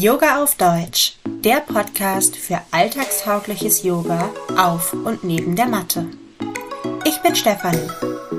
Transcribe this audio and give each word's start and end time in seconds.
Yoga 0.00 0.42
auf 0.42 0.54
Deutsch, 0.54 1.12
der 1.26 1.60
Podcast 1.60 2.34
für 2.34 2.58
alltagstaugliches 2.70 3.82
Yoga 3.82 4.30
auf 4.56 4.94
und 4.94 5.24
neben 5.24 5.56
der 5.56 5.66
Matte. 5.66 6.06
Ich 7.04 7.18
bin 7.18 7.36
Stefanie, 7.36 7.90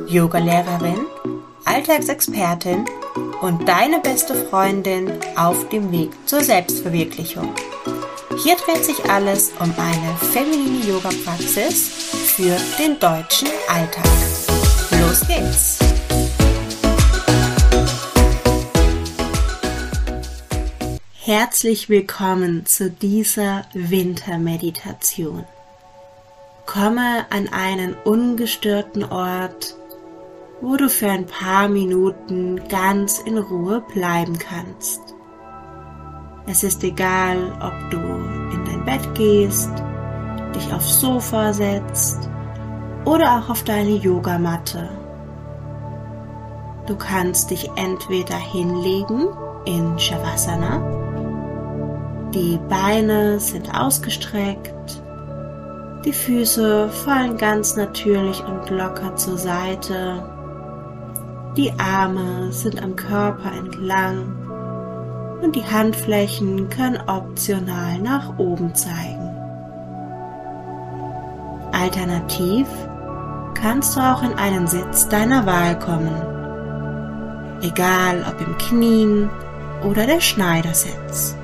Yogalehrerin, 0.08 1.06
Alltagsexpertin 1.66 2.86
und 3.42 3.70
deine 3.70 4.00
beste 4.00 4.34
Freundin 4.34 5.12
auf 5.36 5.70
dem 5.70 5.92
Weg 5.92 6.10
zur 6.26 6.44
Selbstverwirklichung. 6.44 7.54
Hier 8.42 8.56
dreht 8.56 8.84
sich 8.84 9.08
alles 9.08 9.52
um 9.60 9.72
eine 9.78 10.18
feminine 10.34 10.84
Yoga-Praxis 10.84 11.90
für 12.36 12.58
den 12.80 13.00
deutschen 13.00 13.50
Alltag. 13.70 14.10
Los 15.00 15.22
geht's! 15.28 15.91
Herzlich 21.34 21.88
willkommen 21.88 22.66
zu 22.66 22.92
dieser 22.92 23.64
Wintermeditation. 23.74 25.46
Komme 26.66 27.26
an 27.30 27.48
einen 27.54 27.96
ungestörten 28.04 29.06
Ort, 29.06 29.78
wo 30.60 30.76
du 30.76 30.90
für 30.90 31.10
ein 31.10 31.28
paar 31.28 31.70
Minuten 31.70 32.60
ganz 32.68 33.20
in 33.20 33.38
Ruhe 33.38 33.82
bleiben 33.94 34.38
kannst. 34.40 35.00
Es 36.48 36.66
ist 36.66 36.84
egal, 36.84 37.38
ob 37.62 37.92
du 37.92 37.98
in 37.98 38.66
dein 38.66 38.84
Bett 38.84 39.16
gehst, 39.16 39.72
dich 40.54 40.74
aufs 40.74 41.00
Sofa 41.00 41.54
setzt 41.54 42.30
oder 43.06 43.38
auch 43.38 43.50
auf 43.52 43.64
deine 43.64 43.96
Yogamatte. 43.96 44.90
Du 46.88 46.98
kannst 46.98 47.52
dich 47.52 47.70
entweder 47.78 48.36
hinlegen 48.36 49.30
in 49.64 49.98
Shavasana 49.98 51.01
die 52.34 52.60
Beine 52.70 53.40
sind 53.40 53.74
ausgestreckt. 53.74 55.02
Die 56.06 56.14
Füße 56.14 56.90
fallen 56.90 57.38
ganz 57.38 57.76
natürlich 57.76 58.44
und 58.44 58.70
locker 58.70 59.16
zur 59.16 59.38
Seite. 59.38 60.24
Die 61.58 61.72
Arme 61.78 62.52
sind 62.52 62.82
am 62.82 62.96
Körper 62.96 63.52
entlang 63.52 65.40
und 65.42 65.56
die 65.56 65.66
Handflächen 65.66 66.70
können 66.70 67.02
optional 67.08 68.00
nach 68.00 68.38
oben 68.40 68.74
zeigen. 68.74 69.30
Alternativ 71.72 72.68
kannst 73.54 73.96
du 73.96 74.00
auch 74.00 74.24
in 74.24 74.34
einen 74.34 74.68
Sitz 74.68 75.08
deiner 75.10 75.46
Wahl 75.46 75.78
kommen. 75.80 76.16
Egal 77.62 78.26
ob 78.28 78.40
im 78.42 78.58
Knien 78.58 79.30
oder 79.84 80.06
der 80.06 80.22
Schneidersitz. 80.22 81.36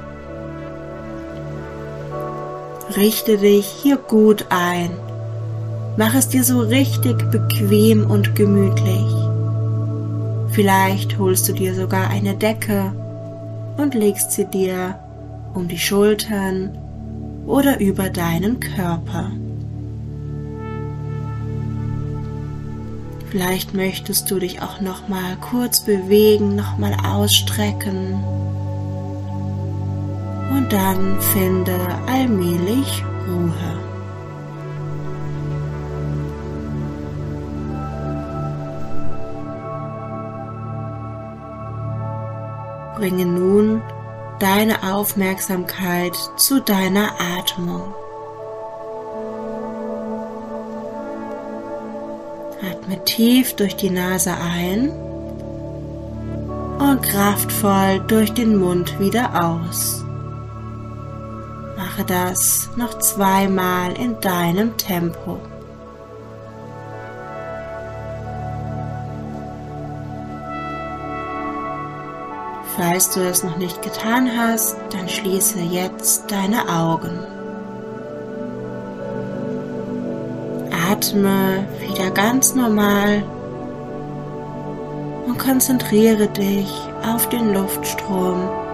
Richte 2.97 3.37
dich 3.37 3.67
hier 3.67 3.97
gut 3.97 4.47
ein. 4.49 4.89
Mach 5.97 6.15
es 6.15 6.29
dir 6.29 6.43
so 6.43 6.61
richtig 6.61 7.29
bequem 7.29 8.09
und 8.09 8.33
gemütlich. 8.33 9.05
Vielleicht 10.49 11.19
holst 11.19 11.47
du 11.47 11.53
dir 11.53 11.75
sogar 11.75 12.09
eine 12.09 12.33
Decke 12.33 12.91
und 13.77 13.93
legst 13.93 14.31
sie 14.31 14.45
dir 14.45 14.97
um 15.53 15.67
die 15.67 15.77
Schultern 15.77 16.75
oder 17.45 17.79
über 17.79 18.09
deinen 18.09 18.59
Körper. 18.59 19.29
Vielleicht 23.29 23.75
möchtest 23.75 24.31
du 24.31 24.39
dich 24.39 24.63
auch 24.63 24.81
noch 24.81 25.07
mal 25.07 25.35
kurz 25.35 25.81
bewegen, 25.81 26.55
noch 26.55 26.79
mal 26.79 26.97
ausstrecken 27.05 28.15
dann 30.69 31.19
finde 31.21 31.77
allmählich 32.07 33.03
Ruhe. 33.27 33.87
Bringe 42.97 43.25
nun 43.25 43.81
deine 44.39 44.81
Aufmerksamkeit 44.91 46.15
zu 46.35 46.59
deiner 46.61 47.11
Atmung. 47.37 47.93
Atme 52.61 53.03
tief 53.05 53.55
durch 53.55 53.75
die 53.75 53.91
Nase 53.91 54.31
ein 54.31 54.89
und 56.79 57.01
kraftvoll 57.03 57.99
durch 58.07 58.33
den 58.33 58.57
Mund 58.57 58.99
wieder 58.99 59.43
aus. 59.43 60.06
Mache 61.97 62.05
das 62.05 62.69
noch 62.75 62.99
zweimal 62.99 63.93
in 63.93 64.21
deinem 64.21 64.77
Tempo. 64.77 65.39
Falls 72.77 73.09
du 73.09 73.21
es 73.21 73.43
noch 73.43 73.57
nicht 73.57 73.81
getan 73.81 74.29
hast, 74.37 74.77
dann 74.91 75.09
schließe 75.09 75.57
jetzt 75.59 76.29
deine 76.29 76.69
Augen. 76.69 77.17
Atme 80.91 81.65
wieder 81.81 82.11
ganz 82.11 82.53
normal 82.53 83.23
und 85.25 85.39
konzentriere 85.39 86.27
dich 86.27 86.71
auf 87.03 87.27
den 87.29 87.53
Luftstrom 87.53 88.66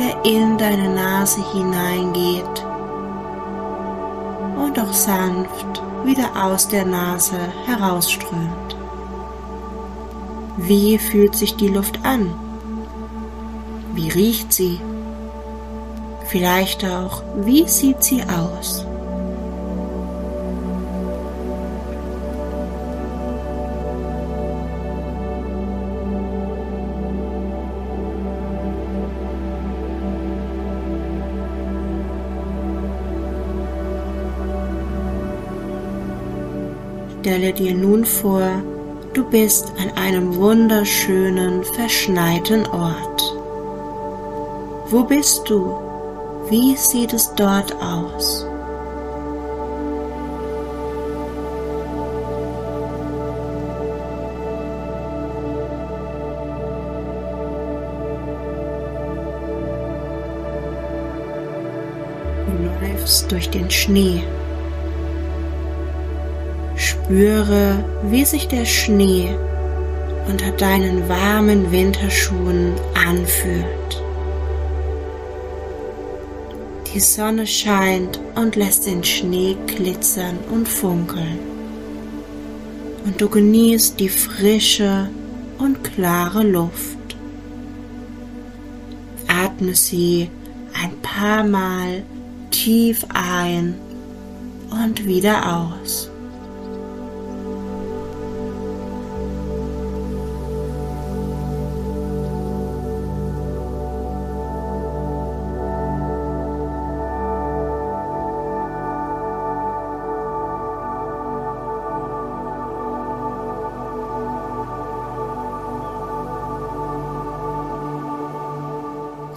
der 0.00 0.24
in 0.24 0.56
deine 0.56 0.88
Nase 0.94 1.40
hineingeht 1.52 2.64
und 4.56 4.78
auch 4.78 4.92
sanft 4.94 5.82
wieder 6.04 6.30
aus 6.42 6.68
der 6.68 6.86
Nase 6.86 7.38
herausströmt. 7.66 8.76
Wie 10.56 10.96
fühlt 10.96 11.34
sich 11.34 11.56
die 11.56 11.68
Luft 11.68 12.00
an? 12.02 12.32
Wie 13.94 14.08
riecht 14.08 14.52
sie? 14.54 14.80
Vielleicht 16.28 16.84
auch, 16.84 17.22
wie 17.36 17.68
sieht 17.68 18.02
sie 18.02 18.22
aus? 18.22 18.86
Stelle 37.20 37.52
dir 37.52 37.74
nun 37.74 38.06
vor, 38.06 38.62
du 39.12 39.22
bist 39.28 39.74
an 39.78 39.90
einem 39.94 40.36
wunderschönen, 40.36 41.62
verschneiten 41.64 42.66
Ort. 42.68 43.36
Wo 44.86 45.04
bist 45.04 45.42
du? 45.46 45.70
Wie 46.48 46.74
sieht 46.76 47.12
es 47.12 47.30
dort 47.34 47.76
aus? 47.82 48.46
Du 62.46 62.86
läufst 62.86 63.30
durch 63.30 63.50
den 63.50 63.70
Schnee 63.70 64.22
Spüre, 67.10 67.84
wie 68.04 68.24
sich 68.24 68.46
der 68.46 68.64
Schnee 68.64 69.36
unter 70.28 70.52
deinen 70.52 71.08
warmen 71.08 71.72
Winterschuhen 71.72 72.74
anfühlt. 72.94 74.04
Die 76.94 77.00
Sonne 77.00 77.48
scheint 77.48 78.20
und 78.36 78.54
lässt 78.54 78.86
den 78.86 79.02
Schnee 79.02 79.56
glitzern 79.66 80.38
und 80.52 80.68
funkeln. 80.68 81.40
Und 83.04 83.20
du 83.20 83.28
genießt 83.28 83.98
die 83.98 84.08
frische 84.08 85.10
und 85.58 85.82
klare 85.82 86.44
Luft. 86.44 87.16
Atme 89.26 89.74
sie 89.74 90.30
ein 90.80 90.92
paar 91.02 91.42
Mal 91.42 92.04
tief 92.52 93.04
ein 93.12 93.74
und 94.70 95.04
wieder 95.04 95.58
aus. 95.58 96.09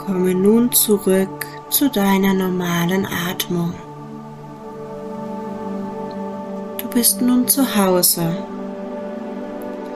Komme 0.06 0.36
nun 0.36 0.70
zurück 0.74 1.46
zu 1.70 1.90
deiner 1.90 2.34
normalen 2.34 3.08
Atmung. 3.30 3.74
Du 6.78 6.90
bist 6.90 7.22
nun 7.22 7.48
zu 7.48 7.64
Hause. 7.74 8.36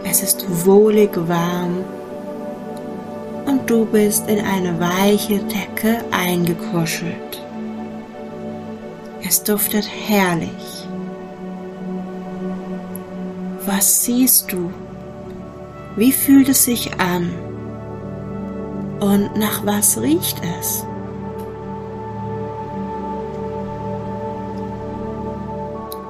Es 0.06 0.24
ist 0.24 0.46
wohlig 0.66 1.10
warm 1.28 1.84
und 3.48 3.70
du 3.70 3.84
bist 3.84 4.30
in 4.30 4.40
eine 4.46 4.80
weiche 4.80 5.40
Decke 5.40 6.06
eingekuschelt. 6.12 7.44
Es 9.28 9.44
duftet 9.44 9.90
herrlich. 10.08 10.88
Was 13.66 14.06
siehst 14.06 14.54
du? 14.54 14.72
Wie 15.98 16.14
fühlt 16.14 16.48
es 16.48 16.64
sich 16.64 16.98
an? 16.98 17.30
Und 19.00 19.36
nach 19.38 19.66
was 19.66 20.02
riecht 20.02 20.42
es? 20.60 20.86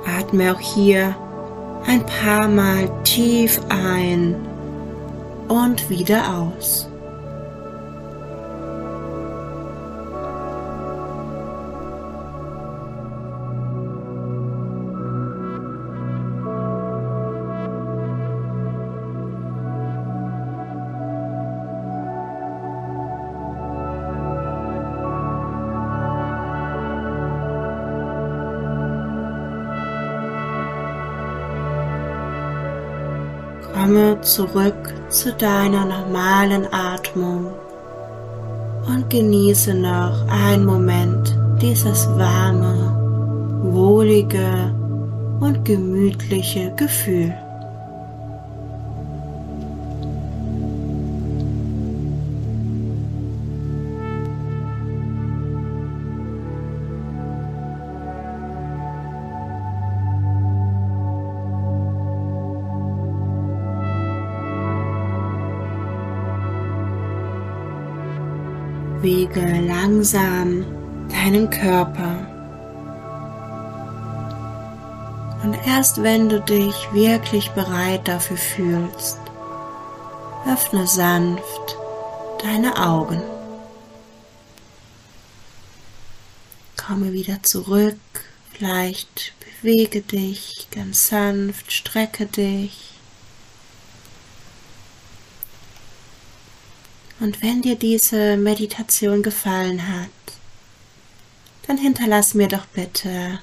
Atme 0.06 0.54
auch 0.54 0.60
hier 0.60 1.16
ein 1.86 2.06
paar 2.06 2.48
Mal 2.48 2.90
tief 3.04 3.60
ein 3.70 4.36
und 5.48 5.90
wieder 5.90 6.38
aus. 6.38 6.90
Komme 33.78 34.20
zurück 34.22 34.92
zu 35.10 35.32
deiner 35.34 35.86
normalen 35.86 36.66
Atmung 36.74 37.52
und 38.88 39.08
genieße 39.08 39.76
noch 39.76 40.28
einen 40.30 40.66
Moment 40.66 41.38
dieses 41.62 42.08
warme, 42.18 42.74
wohlige 43.62 44.74
und 45.40 45.64
gemütliche 45.64 46.74
Gefühl. 46.76 47.32
Bewege 69.08 69.62
langsam 69.62 70.66
deinen 71.08 71.50
Körper. 71.50 72.28
Und 75.44 75.54
erst 75.66 76.04
wenn 76.04 76.28
du 76.28 76.42
dich 76.42 76.76
wirklich 76.92 77.50
bereit 77.52 78.06
dafür 78.06 78.36
fühlst, 78.36 79.18
öffne 80.46 80.86
sanft 80.86 81.78
deine 82.44 82.86
Augen. 82.86 83.22
Komme 86.76 87.14
wieder 87.14 87.42
zurück, 87.44 87.96
vielleicht 88.52 89.32
bewege 89.62 90.02
dich 90.02 90.68
ganz 90.70 91.08
sanft, 91.08 91.72
strecke 91.72 92.26
dich. 92.26 92.97
Und 97.20 97.42
wenn 97.42 97.62
dir 97.62 97.76
diese 97.76 98.38
Meditation 98.38 99.24
gefallen 99.24 99.88
hat, 99.88 100.10
dann 101.66 101.78
hinterlass 101.78 102.34
mir 102.34 102.48
doch 102.48 102.66
bitte 102.68 103.40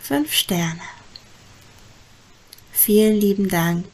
fünf 0.00 0.32
Sterne. 0.32 0.80
Vielen 2.72 3.16
lieben 3.18 3.48
Dank 3.48 3.86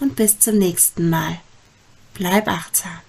und 0.00 0.16
bis 0.16 0.38
zum 0.38 0.58
nächsten 0.58 1.08
Mal. 1.08 1.40
Bleib 2.12 2.46
achtsam. 2.46 3.00